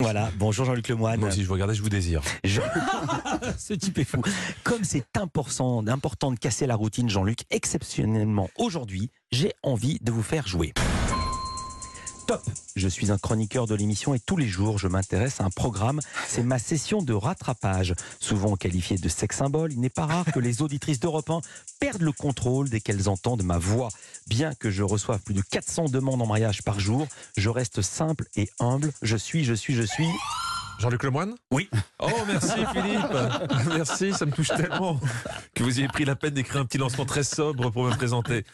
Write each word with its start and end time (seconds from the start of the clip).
Voilà, 0.00 0.30
bonjour 0.38 0.64
Jean-Luc 0.64 0.88
Lemoyne. 0.88 1.20
Moi 1.20 1.28
aussi, 1.28 1.42
je 1.42 1.46
vous 1.46 1.52
regardais, 1.52 1.74
je 1.74 1.82
vous 1.82 1.88
désire. 1.90 2.22
Je- 2.42 2.60
Ce 3.58 3.74
type 3.74 3.98
est 3.98 4.04
fou. 4.04 4.22
Comme 4.64 4.82
c'est 4.82 5.04
important, 5.18 5.86
important 5.86 6.32
de 6.32 6.38
casser 6.38 6.66
la 6.66 6.74
routine, 6.74 7.10
Jean-Luc, 7.10 7.40
exceptionnellement 7.50 8.48
aujourd'hui, 8.58 9.10
j'ai 9.30 9.52
envie 9.62 9.98
de 10.00 10.10
vous 10.10 10.22
faire 10.22 10.46
jouer. 10.48 10.72
Je 12.76 12.88
suis 12.88 13.10
un 13.10 13.18
chroniqueur 13.18 13.66
de 13.66 13.74
l'émission 13.74 14.14
et 14.14 14.20
tous 14.20 14.36
les 14.36 14.46
jours, 14.46 14.78
je 14.78 14.88
m'intéresse 14.88 15.40
à 15.40 15.44
un 15.44 15.50
programme. 15.50 16.00
C'est 16.28 16.42
ma 16.42 16.58
session 16.58 17.02
de 17.02 17.12
rattrapage. 17.12 17.94
Souvent 18.20 18.56
qualifié 18.56 18.96
de 18.96 19.08
sex 19.08 19.36
symbole, 19.36 19.72
il 19.72 19.80
n'est 19.80 19.90
pas 19.90 20.06
rare 20.06 20.24
que 20.26 20.40
les 20.40 20.62
auditrices 20.62 21.00
d'Europe 21.00 21.30
1 21.30 21.40
perdent 21.80 22.02
le 22.02 22.12
contrôle 22.12 22.68
dès 22.68 22.80
qu'elles 22.80 23.08
entendent 23.08 23.42
ma 23.42 23.58
voix. 23.58 23.88
Bien 24.28 24.54
que 24.54 24.70
je 24.70 24.82
reçoive 24.82 25.20
plus 25.20 25.34
de 25.34 25.42
400 25.42 25.86
demandes 25.86 26.22
en 26.22 26.26
mariage 26.26 26.62
par 26.62 26.78
jour, 26.78 27.06
je 27.36 27.48
reste 27.48 27.82
simple 27.82 28.26
et 28.36 28.48
humble. 28.60 28.92
Je 29.02 29.16
suis, 29.16 29.44
je 29.44 29.54
suis, 29.54 29.74
je 29.74 29.82
suis. 29.82 30.08
Jean-Luc 30.80 31.02
Lemoyne 31.02 31.34
Oui. 31.50 31.68
Oh, 31.98 32.08
merci 32.26 32.48
Philippe. 32.72 33.12
Merci, 33.74 34.14
ça 34.14 34.24
me 34.24 34.32
touche 34.32 34.48
tellement 34.48 34.98
que 35.54 35.62
vous 35.62 35.78
ayez 35.78 35.88
pris 35.88 36.06
la 36.06 36.16
peine 36.16 36.32
d'écrire 36.32 36.62
un 36.62 36.64
petit 36.64 36.78
lancement 36.78 37.04
très 37.04 37.22
sobre 37.22 37.70
pour 37.70 37.84
me 37.84 37.90
présenter. 37.94 38.44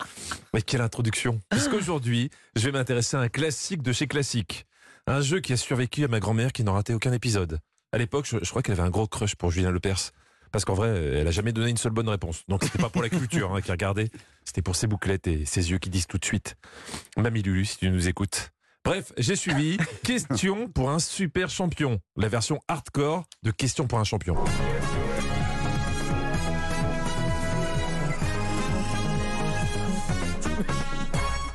Mais 0.52 0.60
quelle 0.60 0.80
introduction. 0.80 1.40
Parce 1.50 1.68
qu'aujourd'hui, 1.68 2.30
je 2.56 2.64
vais 2.64 2.72
m'intéresser 2.72 3.16
à 3.16 3.20
un 3.20 3.28
classique 3.28 3.80
de 3.80 3.92
chez 3.92 4.08
Classique. 4.08 4.66
Un 5.06 5.20
jeu 5.20 5.38
qui 5.38 5.52
a 5.52 5.56
survécu 5.56 6.02
à 6.02 6.08
ma 6.08 6.18
grand-mère 6.18 6.52
qui 6.52 6.64
n'en 6.64 6.72
ratait 6.72 6.94
aucun 6.94 7.12
épisode. 7.12 7.60
À 7.92 7.98
l'époque, 7.98 8.26
je, 8.28 8.38
je 8.42 8.50
crois 8.50 8.60
qu'elle 8.60 8.72
avait 8.72 8.88
un 8.88 8.90
gros 8.90 9.06
crush 9.06 9.36
pour 9.36 9.52
Julien 9.52 9.70
Lepers. 9.70 10.10
Parce 10.50 10.64
qu'en 10.64 10.74
vrai, 10.74 10.88
elle 10.88 11.28
a 11.28 11.30
jamais 11.30 11.52
donné 11.52 11.70
une 11.70 11.76
seule 11.76 11.92
bonne 11.92 12.08
réponse. 12.08 12.42
Donc 12.48 12.64
c'était 12.64 12.78
pas 12.78 12.88
pour 12.88 13.02
la 13.02 13.08
culture 13.08 13.54
hein, 13.54 13.60
qui 13.60 13.70
regardait, 13.70 14.10
c'était 14.44 14.62
pour 14.62 14.74
ses 14.74 14.88
bouclettes 14.88 15.28
et 15.28 15.44
ses 15.44 15.70
yeux 15.70 15.78
qui 15.78 15.90
disent 15.90 16.06
tout 16.08 16.18
de 16.18 16.24
suite. 16.24 16.56
Mamie 17.16 17.42
Lulu, 17.42 17.64
si 17.64 17.78
tu 17.78 17.90
nous 17.90 18.08
écoutes. 18.08 18.50
Bref, 18.86 19.12
j'ai 19.18 19.34
suivi 19.34 19.78
Question 20.04 20.68
pour 20.68 20.90
un 20.90 21.00
super 21.00 21.50
champion, 21.50 21.98
la 22.16 22.28
version 22.28 22.60
hardcore 22.68 23.24
de 23.42 23.50
Question 23.50 23.88
pour 23.88 23.98
un 23.98 24.04
champion. 24.04 24.36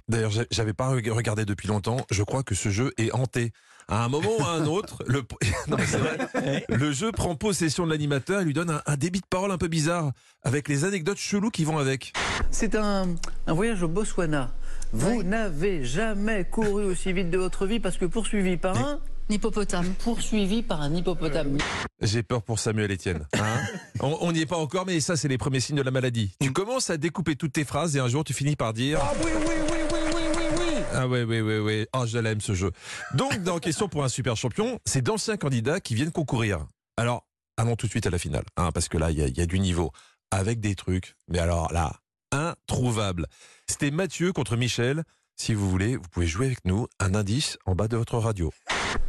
D'ailleurs, 0.09 0.31
j'avais 0.51 0.73
pas 0.73 0.89
reg- 0.89 1.09
regardé 1.09 1.45
depuis 1.45 1.69
longtemps. 1.69 2.05
Je 2.11 2.21
crois 2.21 2.43
que 2.43 2.53
ce 2.53 2.67
jeu 2.67 2.91
est 2.97 3.13
hanté. 3.13 3.53
À 3.87 4.03
un 4.03 4.09
moment 4.09 4.31
ou 4.37 4.43
à 4.43 4.51
un 4.51 4.65
autre, 4.65 5.01
le, 5.07 6.91
jeu 6.91 7.13
prend 7.13 7.35
possession 7.35 7.85
de 7.85 7.91
l'animateur 7.91 8.41
et 8.41 8.43
lui 8.43 8.53
donne 8.53 8.81
un, 8.85 8.97
débit 8.97 9.21
de 9.21 9.25
parole 9.25 9.51
un 9.51 9.57
peu 9.57 9.69
bizarre, 9.69 10.11
avec 10.43 10.67
les 10.67 10.83
anecdotes 10.83 11.17
cheloues 11.17 11.49
qui 11.49 11.63
vont 11.63 11.77
avec. 11.77 12.11
C'est 12.51 12.75
un 12.75 13.07
voyage 13.47 13.83
au 13.83 13.87
Botswana. 13.87 14.51
Vous 14.93 15.23
n'avez 15.23 15.85
jamais 15.85 16.45
couru 16.45 16.83
aussi 16.85 17.13
vite 17.13 17.29
de 17.29 17.37
votre 17.37 17.65
vie 17.65 17.79
parce 17.79 17.97
que 17.97 18.05
poursuivi 18.05 18.57
par 18.57 18.75
un 18.77 18.99
Hippopotame. 19.29 19.93
poursuivi 20.03 20.61
par 20.61 20.81
un 20.81 20.93
hippopotame. 20.93 21.57
J'ai 22.01 22.21
peur 22.23 22.41
pour 22.43 22.59
Samuel 22.59 22.91
Etienne. 22.91 23.25
hein. 23.39 23.61
on 24.01 24.31
n'y 24.33 24.41
est 24.41 24.45
pas 24.45 24.57
encore, 24.57 24.85
mais 24.85 24.99
ça, 24.99 25.15
c'est 25.15 25.29
les 25.29 25.37
premiers 25.37 25.61
signes 25.61 25.77
de 25.77 25.81
la 25.83 25.91
maladie. 25.91 26.35
Tu 26.41 26.51
commences 26.51 26.89
à 26.89 26.97
découper 26.97 27.37
toutes 27.37 27.53
tes 27.53 27.63
phrases 27.63 27.95
et 27.95 27.99
un 28.01 28.09
jour, 28.09 28.25
tu 28.25 28.33
finis 28.33 28.57
par 28.57 28.73
dire 28.73 28.99
Ah 29.01 29.13
oui, 29.23 29.31
oui, 29.33 29.41
oui, 29.47 29.47
oui, 29.71 29.99
oui, 30.13 30.21
oui, 30.35 30.43
oui. 30.59 30.83
Ah 30.93 31.07
ouais, 31.07 31.23
ouais, 31.23 31.39
ouais, 31.41 31.59
ouais. 31.59 31.87
Ah, 31.93 32.05
je 32.05 32.17
l'aime 32.17 32.41
ce 32.41 32.53
jeu. 32.53 32.71
Donc, 33.13 33.41
dans 33.43 33.59
Question 33.59 33.87
pour 33.87 34.03
un 34.03 34.09
super 34.09 34.35
champion, 34.35 34.79
c'est 34.85 35.01
d'anciens 35.01 35.37
candidats 35.37 35.79
qui 35.79 35.95
viennent 35.95 36.11
concourir. 36.11 36.65
Alors, 36.97 37.25
allons 37.55 37.77
tout 37.77 37.85
de 37.85 37.91
suite 37.91 38.07
à 38.07 38.09
la 38.09 38.17
finale, 38.19 38.43
hein, 38.57 38.71
parce 38.73 38.89
que 38.89 38.97
là, 38.97 39.11
il 39.11 39.17
y, 39.19 39.23
a- 39.23 39.27
il 39.27 39.37
y 39.37 39.41
a 39.41 39.45
du 39.45 39.59
niveau. 39.59 39.91
Avec 40.31 40.59
des 40.59 40.75
trucs, 40.75 41.15
mais 41.29 41.39
alors 41.39 41.71
là, 41.71 41.93
introuvables. 42.31 43.25
C'était 43.67 43.91
Mathieu 43.91 44.33
contre 44.33 44.55
Michel. 44.57 45.03
Si 45.35 45.53
vous 45.53 45.69
voulez, 45.69 45.95
vous 45.95 46.07
pouvez 46.11 46.27
jouer 46.27 46.47
avec 46.47 46.65
nous. 46.65 46.87
Un 46.99 47.15
indice 47.15 47.57
en 47.65 47.73
bas 47.75 47.87
de 47.87 47.97
votre 47.97 48.17
radio. 48.17 48.51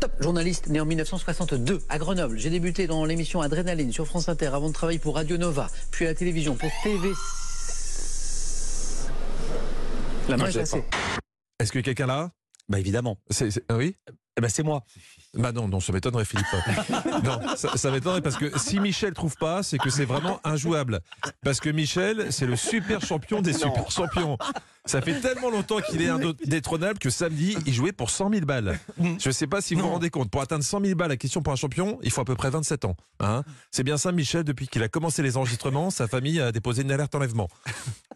Top 0.01 0.13
journaliste 0.21 0.69
né 0.69 0.81
en 0.81 0.85
1962 0.87 1.81
à 1.89 1.99
Grenoble. 1.99 2.39
J'ai 2.39 2.51
débuté 2.51 2.87
dans 2.87 3.05
l'émission 3.05 3.41
Adrénaline 3.41 3.93
sur 3.93 4.07
France 4.07 4.29
Inter 4.29 4.47
avant 4.47 4.69
de 4.69 4.73
travailler 4.75 4.99
pour 4.99 5.17
Radio 5.17 5.37
Nova, 5.37 5.69
puis 5.91 6.07
à 6.07 6.09
la 6.09 6.15
télévision 6.15 6.57
pour 6.57 6.71
TV. 6.83 7.11
La 10.29 10.37
main 10.37 10.47
est 10.47 10.53
cassée. 10.53 10.85
Est-ce 11.59 11.73
que 11.73 11.79
quelqu'un 11.81 12.07
là? 12.07 12.31
Bah 12.69 12.79
évidemment. 12.81 13.19
c'est, 13.31 13.51
c'est- 13.51 13.65
ah 13.69 13.77
Oui? 13.77 13.97
Eh 14.37 14.41
ben 14.41 14.49
c'est 14.49 14.63
moi. 14.63 14.83
Bah 15.35 15.53
non, 15.53 15.69
non, 15.69 15.81
ça 15.81 15.93
m'étonnerait, 15.93 16.25
Philippe. 16.25 16.47
non, 17.25 17.39
ça, 17.57 17.77
ça 17.77 17.91
m'étonnerait 17.91 18.23
parce 18.23 18.37
que 18.37 18.59
si 18.59 18.81
Michel 18.81 19.13
trouve 19.13 19.37
pas, 19.37 19.63
c'est 19.63 19.79
que 19.79 19.91
c'est 19.91 20.07
vraiment 20.07 20.41
injouable. 20.45 21.01
Parce 21.43 21.61
que 21.61 21.69
Michel, 21.69 22.33
c'est 22.33 22.47
le 22.47 22.57
super 22.57 23.03
champion 23.05 23.43
des 23.43 23.53
super 23.53 23.91
champions. 23.91 24.39
Ça 24.85 25.01
fait 25.01 25.21
tellement 25.21 25.49
longtemps 25.49 25.81
qu'il 25.81 26.03
est 26.03 26.09
indétrônable 26.09 26.99
que 26.99 27.09
samedi, 27.09 27.57
il 27.67 27.73
jouait 27.73 27.93
pour 27.93 28.11
100 28.11 28.31
000 28.31 28.47
balles. 28.47 28.79
Je 29.19 29.31
sais 29.31 29.47
pas 29.47 29.61
si 29.61 29.75
vous 29.75 29.83
vous 29.83 29.89
rendez 29.89 30.11
compte. 30.11 30.31
Pour 30.31 30.43
atteindre 30.43 30.65
100 30.65 30.81
000 30.85 30.95
balles, 30.97 31.11
la 31.11 31.17
question 31.17 31.41
pour 31.41 31.53
un 31.53 31.57
champion, 31.57 31.99
il 32.03 32.11
faut 32.11 32.21
à 32.21 32.25
peu 32.25 32.35
près 32.35 32.51
27 32.51 32.85
ans. 32.85 32.97
Hein 33.21 33.45
c'est 33.71 33.85
bien 33.85 33.97
ça, 33.97 34.11
Michel, 34.11 34.43
depuis 34.43 34.67
qu'il 34.67 34.83
a 34.83 34.89
commencé 34.89 35.23
les 35.23 35.37
enregistrements, 35.37 35.91
sa 35.91 36.09
famille 36.09 36.41
a 36.41 36.51
déposé 36.51 36.83
une 36.83 36.91
alerte 36.91 37.15
enlèvement. 37.15 37.49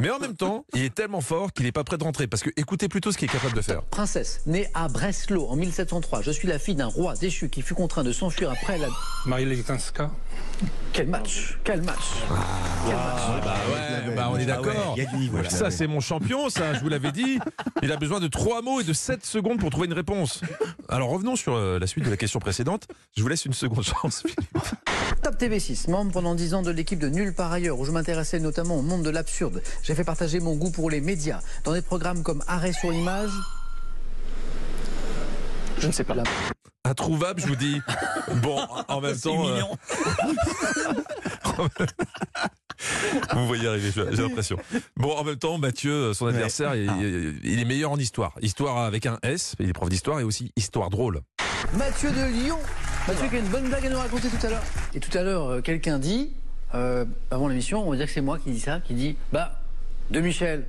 Mais 0.01 0.11
en 0.11 0.19
même 0.19 0.35
temps, 0.35 0.65
il 0.75 0.83
est 0.83 0.95
tellement 0.95 1.21
fort 1.21 1.53
qu'il 1.53 1.67
est 1.67 1.73
pas 1.73 1.85
prêt 1.85 1.99
de 1.99 2.05
rentrer. 2.05 2.27
Parce 2.27 2.43
que 2.43 2.51
écoutez 2.57 2.89
plutôt 2.89 3.13
ce 3.13 3.19
qu'il 3.19 3.29
est 3.29 3.33
capable 3.33 3.55
de 3.55 3.63
faire. 3.63 3.83
Princesse, 3.85 4.41
née 4.47 4.69
à 4.75 4.89
Breslau 4.89 5.47
en 5.47 5.55
1703. 5.57 6.23
Je 6.23 6.31
suis 6.33 6.49
la 6.49 6.59
fille 6.59 6.75
d'un 6.75 6.87
roi 6.87 7.15
déchu 7.15 7.49
qui 7.49 7.63
fut 7.63 7.75
contraint 7.75 8.03
de 8.05 8.13
s'enfuir 8.13 8.51
après 8.51 8.79
la. 8.79 8.89
Marie 9.25 9.45
Leganska. 9.45 10.11
Quel 10.93 11.09
match 11.09 11.59
Quel 11.63 11.83
match 11.83 11.99
Quel 12.87 12.95
match 12.97 13.45
Bah 13.45 13.55
ouais, 13.69 14.15
bah 14.17 14.29
on 14.33 14.39
est 14.39 14.51
Ah 14.51 14.61
ouais, 14.61 14.67
d'accord. 14.73 14.95
il 14.97 15.03
y 15.03 15.07
a 15.07 15.11
du 15.11 15.17
niveau 15.17 15.43
là. 15.43 15.51
Ça, 15.51 15.71
c'est 15.71 15.87
mon 15.87 16.01
champion, 16.01 16.49
ça, 16.57 16.75
je 16.75 16.81
vous 16.81 16.89
l'avais 16.89 17.13
dit. 17.13 17.39
Il 17.83 17.93
a 17.93 17.97
besoin 17.97 18.19
de 18.21 18.29
trois 18.29 18.63
mots 18.63 18.81
et 18.81 18.85
de 18.85 18.93
7 18.93 19.25
secondes 19.27 19.59
pour 19.61 19.71
trouver 19.71 19.87
une 19.87 19.93
réponse. 19.93 20.41
Alors 20.89 21.11
revenons 21.11 21.37
sur 21.37 21.55
euh, 21.55 21.79
la 21.79 21.87
suite 21.87 22.05
de 22.05 22.11
la 22.11 22.17
question 22.17 22.39
précédente. 22.41 22.89
Je 23.17 23.23
vous 23.23 23.29
laisse 23.29 23.45
une 23.45 23.53
seconde 23.53 23.85
chance. 23.85 24.23
Philippe. 24.23 24.59
Top 25.23 25.37
TV6, 25.39 25.91
membre 25.91 26.13
pendant 26.13 26.35
10 26.35 26.55
ans 26.55 26.63
de 26.63 26.71
l'équipe 26.71 26.99
de 26.99 27.09
Nulle 27.09 27.35
part 27.35 27.53
ailleurs, 27.53 27.79
où 27.79 27.85
je 27.85 27.91
m'intéressais 27.91 28.41
notamment 28.41 28.77
au 28.79 28.83
monde 28.83 29.03
de 29.03 29.11
l'absurde. 29.11 29.63
J'ai 29.83 29.95
fait 29.95 30.05
partager 30.05 30.41
mon 30.41 30.55
goût 30.57 30.71
pour 30.71 30.91
les 30.91 31.01
médias, 31.01 31.41
dans 31.65 31.73
des 31.73 31.83
programmes 31.83 32.23
comme 32.23 32.43
Arrêt 32.47 32.73
sur 32.73 32.93
image. 32.93 33.31
Je 35.79 35.87
ne 35.89 35.93
sais 35.93 36.05
pas. 36.05 36.15
La- 36.15 36.23
Introuvable, 36.85 37.41
je 37.41 37.49
vous 37.49 37.57
dis. 37.57 37.83
Bon, 38.43 38.61
en 38.89 39.01
même 39.01 39.19
temps, 39.19 39.49
euh, 39.49 39.55
mignon. 39.55 39.77
vous 43.35 43.47
voyez 43.47 43.67
arriver, 43.69 43.91
j'ai 43.95 44.23
l'impression. 44.23 44.57
Bon, 44.97 45.13
en 45.17 45.25
même 45.25 45.37
temps, 45.37 45.59
Mathieu, 45.59 46.13
son 46.15 46.27
adversaire, 46.27 46.75
il, 46.75 46.85
il- 47.01 47.41
il 47.45 47.61
est 47.61 47.65
meilleur 47.65 47.91
en 47.93 47.97
histoire. 47.99 48.33
Histoire 48.43 48.79
avec 48.79 49.07
un 49.07 49.19
S, 49.23 49.55
il 49.59 49.69
est 49.69 49.73
prof 49.73 49.89
d'histoire 49.89 50.21
et 50.21 50.25
aussi 50.25 50.53
histoire 50.57 50.91
drôle. 50.91 51.21
Mathieu 51.77 52.11
de 52.11 52.25
Lyon. 52.43 52.59
Mathieu 53.09 53.29
qui 53.29 53.37
a 53.37 53.39
une 53.39 53.49
bonne 53.49 53.69
blague 53.69 53.87
à 53.87 53.91
nous 53.91 53.99
raconter 53.99 54.29
tout 54.29 54.47
à 54.47 54.51
l'heure. 54.51 54.63
Et 54.95 55.01
tout 55.01 55.17
à 55.17 55.23
l'heure, 55.23 55.47
euh, 55.49 55.61
quelqu'un 55.61 55.99
dit, 55.99 56.33
euh, 56.75 57.05
avant 57.31 57.49
l'émission, 57.49 57.87
on 57.87 57.91
va 57.91 57.97
dire 57.97 58.07
que 58.07 58.13
c'est 58.13 58.21
moi 58.21 58.39
qui 58.39 58.51
dis 58.51 58.61
ça, 58.61 58.81
qui 58.81 58.95
dit, 58.95 59.17
bah, 59.33 59.61
de 60.11 60.21
Michel, 60.21 60.67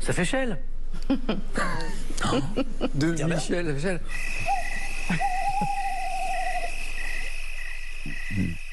ça 0.00 0.12
fait 0.12 0.24
Chel. 0.24 0.58
de 2.94 3.06
Michel, 3.24 3.66
ça 3.66 3.74
fait 3.74 3.80
Chel. 3.80 4.00
Ah 5.10 5.14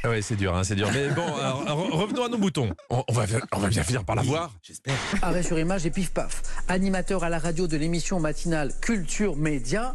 ouais, 0.06 0.22
c'est 0.22 0.36
dur, 0.36 0.56
hein, 0.56 0.64
c'est 0.64 0.76
dur. 0.76 0.90
Mais 0.94 1.10
bon, 1.10 1.26
alors, 1.42 1.66
revenons 1.92 2.26
à 2.26 2.30
nos 2.30 2.38
moutons. 2.38 2.70
On, 2.90 3.04
on 3.08 3.14
va, 3.14 3.26
on 3.54 3.60
va 3.60 3.68
bien 3.70 3.84
finir 3.84 4.04
par 4.04 4.16
la 4.16 4.22
voir. 4.22 4.54
J'espère. 4.64 4.96
Arrêt 5.22 5.44
sur 5.44 5.58
image 5.60 5.86
et 5.86 5.92
pif 5.92 6.12
paf. 6.12 6.42
Animateur 6.68 7.24
à 7.24 7.30
la 7.30 7.40
radio 7.40 7.68
de 7.68 7.78
l'émission 7.78 8.20
matinale 8.20 8.74
Culture 8.82 9.36
Média. 9.36 9.94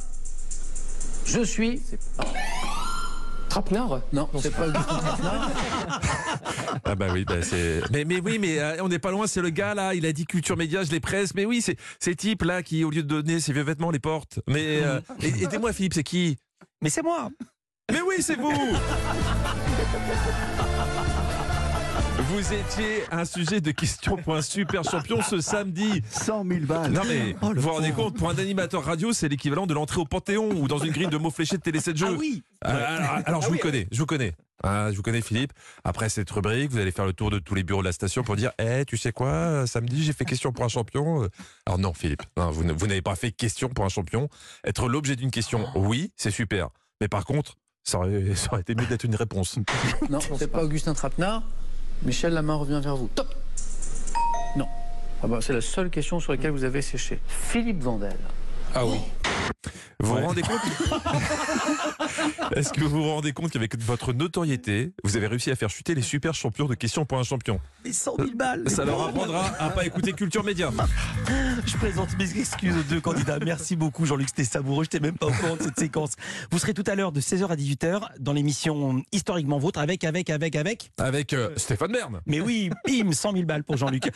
Je 1.26 1.42
suis. 1.42 1.80
Trapenard 3.48 4.00
Non, 4.12 4.28
c'est 4.40 4.50
pas 4.54 4.66
Augustin 4.68 4.98
Trapenard. 4.98 5.50
Ah 6.86 6.96
bah 6.96 7.06
oui, 7.12 7.24
bah 7.24 7.40
c'est. 7.42 7.80
Mais, 7.92 8.04
mais 8.04 8.20
oui, 8.20 8.38
mais 8.38 8.58
euh, 8.58 8.82
on 8.82 8.88
n'est 8.88 8.98
pas 8.98 9.10
loin. 9.10 9.26
C'est 9.26 9.40
le 9.40 9.48
gars 9.50 9.74
là. 9.74 9.94
Il 9.94 10.04
a 10.06 10.12
dit 10.12 10.26
culture 10.26 10.56
média, 10.56 10.82
je 10.82 10.90
les 10.90 11.00
presse. 11.00 11.34
Mais 11.34 11.44
oui, 11.46 11.62
c'est 11.62 11.76
ces 12.00 12.14
types 12.14 12.42
là 12.42 12.62
qui, 12.62 12.84
au 12.84 12.90
lieu 12.90 13.02
de 13.02 13.08
donner 13.08 13.40
ses 13.40 13.52
vieux 13.52 13.62
vêtements, 13.62 13.90
les 13.90 14.00
portent. 14.00 14.40
Mais 14.48 14.82
euh, 14.82 15.00
et- 15.22 15.44
aidez-moi, 15.44 15.72
Philippe, 15.72 15.94
c'est 15.94 16.02
qui? 16.02 16.36
Mais 16.82 16.90
c'est 16.90 17.02
moi. 17.02 17.30
Mais 17.92 18.00
oui, 18.00 18.14
c'est 18.20 18.36
vous. 18.36 18.50
Vous 22.30 22.52
étiez 22.52 23.02
un 23.10 23.26
sujet 23.26 23.60
de 23.60 23.70
question 23.72 24.16
pour 24.16 24.34
un 24.34 24.40
super 24.42 24.82
champion 24.84 25.20
ce 25.20 25.40
samedi. 25.42 26.02
100 26.08 26.44
000 26.48 26.60
balles. 26.60 26.92
Non 26.92 27.02
mais 27.06 27.36
Oh, 27.42 27.46
vous 27.48 27.52
le 27.52 27.60
vous 27.60 27.70
rendez 27.70 27.92
compte, 27.92 28.16
pour 28.16 28.30
un 28.30 28.38
animateur 28.38 28.82
radio, 28.84 29.12
c'est 29.12 29.28
l'équivalent 29.28 29.66
de 29.66 29.74
l'entrée 29.74 30.00
au 30.00 30.06
Panthéon 30.06 30.50
ou 30.52 30.66
dans 30.66 30.78
une 30.78 30.92
grille 30.92 31.08
de 31.08 31.18
mots 31.18 31.30
fléchés 31.30 31.58
de 31.58 31.62
Télé 31.62 31.78
7 31.80 31.96
jeux. 31.96 32.06
Ah 32.08 32.16
oui. 32.18 32.42
Euh, 32.64 32.70
alors, 32.70 33.22
alors, 33.26 33.42
je 33.42 33.48
vous 33.50 33.58
connais, 33.58 33.86
je 33.92 33.98
vous 33.98 34.06
connais. 34.06 34.32
Ah, 34.62 34.88
je 34.90 34.96
vous 34.96 35.02
connais 35.02 35.20
Philippe. 35.20 35.52
Après 35.84 36.08
cette 36.08 36.30
rubrique, 36.30 36.70
vous 36.70 36.78
allez 36.78 36.90
faire 36.92 37.04
le 37.04 37.12
tour 37.12 37.30
de 37.30 37.38
tous 37.38 37.54
les 37.54 37.64
bureaux 37.64 37.82
de 37.82 37.86
la 37.86 37.92
station 37.92 38.22
pour 38.22 38.36
dire 38.36 38.52
Eh, 38.58 38.84
tu 38.86 38.96
sais 38.96 39.12
quoi, 39.12 39.66
samedi 39.66 40.02
j'ai 40.02 40.14
fait 40.14 40.24
question 40.24 40.52
pour 40.52 40.64
un 40.64 40.68
champion. 40.68 41.28
Alors 41.66 41.78
non 41.78 41.92
Philippe, 41.92 42.22
non, 42.38 42.50
vous 42.50 42.64
n'avez 42.64 43.02
pas 43.02 43.14
fait 43.14 43.30
question 43.30 43.68
pour 43.68 43.84
un 43.84 43.90
champion. 43.90 44.30
Être 44.64 44.88
l'objet 44.88 45.16
d'une 45.16 45.30
question, 45.30 45.66
oui, 45.74 46.12
c'est 46.16 46.30
super. 46.30 46.70
Mais 47.02 47.08
par 47.08 47.26
contre, 47.26 47.56
ça 47.84 47.98
aurait, 47.98 48.22
ça 48.34 48.48
aurait 48.52 48.62
été 48.62 48.74
mieux 48.74 48.86
d'être 48.86 49.04
une 49.04 49.14
réponse. 49.14 49.58
Non, 50.10 50.18
c'est 50.38 50.50
pas 50.50 50.64
Augustin 50.64 50.94
Trapenard. 50.94 51.42
Michel, 52.02 52.32
la 52.32 52.42
main 52.42 52.54
revient 52.54 52.80
vers 52.82 52.96
vous. 52.96 53.08
Top 53.14 53.32
Non. 54.56 54.66
Ah 55.22 55.26
bah, 55.28 55.38
c'est 55.40 55.52
la 55.52 55.60
seule 55.60 55.90
question 55.90 56.18
sur 56.20 56.32
laquelle 56.32 56.50
vous 56.50 56.64
avez 56.64 56.82
séché. 56.82 57.20
Philippe 57.28 57.82
Vandel. 57.82 58.16
Ah 58.74 58.84
oui. 58.84 58.98
Vous 60.00 60.14
vous 60.14 60.26
rendez 60.26 60.42
compte 60.42 60.60
Est-ce 62.56 62.72
que 62.72 62.82
vous 62.82 63.02
vous 63.02 63.10
rendez 63.10 63.32
compte 63.32 63.50
qu'avec 63.50 63.78
votre 63.80 64.12
notoriété, 64.12 64.92
vous 65.02 65.16
avez 65.16 65.26
réussi 65.26 65.50
à 65.50 65.56
faire 65.56 65.70
chuter 65.70 65.94
les 65.94 66.02
super 66.02 66.34
champions 66.34 66.66
de 66.66 66.74
questions 66.74 67.04
pour 67.04 67.18
un 67.18 67.22
champion 67.22 67.60
Mais 67.84 67.92
100 67.92 68.16
000 68.18 68.30
balles 68.34 68.68
Ça 68.68 68.84
leur 68.84 69.00
apprendra 69.02 69.46
à 69.58 69.70
pas 69.70 69.84
écouter 69.86 70.12
Culture 70.12 70.44
Média. 70.44 70.70
Je 71.66 71.76
présente 71.76 72.16
mes 72.18 72.38
excuses 72.38 72.76
aux 72.76 72.82
deux 72.82 73.00
candidats. 73.00 73.38
Merci 73.44 73.76
beaucoup 73.76 74.06
Jean-Luc, 74.06 74.28
c'était 74.28 74.44
savoureux. 74.44 74.84
Je 74.84 74.96
n'étais 74.96 75.00
même 75.00 75.16
pas 75.16 75.26
au 75.26 75.32
courant 75.32 75.56
de 75.56 75.62
cette 75.62 75.78
séquence. 75.78 76.12
Vous 76.50 76.58
serez 76.58 76.74
tout 76.74 76.84
à 76.86 76.94
l'heure 76.94 77.12
de 77.12 77.20
16h 77.20 77.46
à 77.46 77.56
18h 77.56 78.00
dans 78.20 78.32
l'émission 78.32 79.02
Historiquement 79.12 79.58
Vôtre 79.58 79.80
avec, 79.80 80.04
avec, 80.04 80.30
avec, 80.30 80.56
avec. 80.56 80.90
Avec 80.98 81.32
euh, 81.32 81.50
Stéphane 81.56 81.92
Bern. 81.92 82.20
Mais 82.26 82.40
oui, 82.40 82.70
bim, 82.86 83.12
100 83.12 83.32
000 83.32 83.44
balles 83.44 83.64
pour 83.64 83.76
Jean-Luc. 83.76 84.10